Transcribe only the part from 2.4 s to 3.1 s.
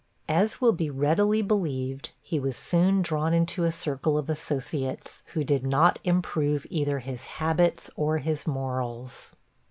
soon